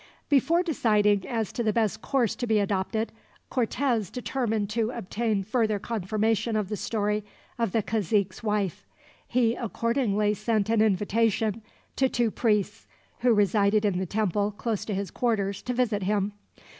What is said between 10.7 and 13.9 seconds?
an invitation to two priests, who resided